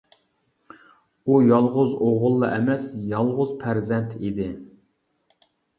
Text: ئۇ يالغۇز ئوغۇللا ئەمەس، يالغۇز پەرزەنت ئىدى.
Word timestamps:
ئۇ 1.31 1.37
يالغۇز 1.51 1.93
ئوغۇللا 2.07 2.49
ئەمەس، 2.57 2.89
يالغۇز 3.15 3.55
پەرزەنت 3.65 4.21
ئىدى. 4.23 4.53